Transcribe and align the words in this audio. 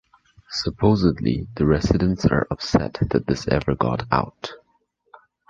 Supposedly 0.49 1.47
The 1.57 1.67
Residents 1.67 2.25
are 2.25 2.47
upset 2.49 2.97
that 3.11 3.27
this 3.27 3.47
ever 3.47 3.75
got 3.75 4.11
out. 4.11 4.51